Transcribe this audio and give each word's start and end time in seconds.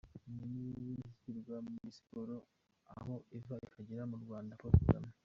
Umuntu 0.45 0.77
w’indashyikirwa 0.83 1.55
muri 1.69 1.89
siporo 1.97 2.35
aho 2.97 3.15
iva 3.37 3.55
ikagera 3.67 4.03
mu 4.11 4.17
Rwanda: 4.23 4.57
Paul 4.59 4.73
Kagame. 4.83 5.09